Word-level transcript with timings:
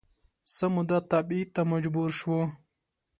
څه 0.55 0.65
موده 0.73 0.99
تبعید 1.11 1.49
ته 1.55 1.61
مجبور 1.71 2.09
شو 2.19 2.37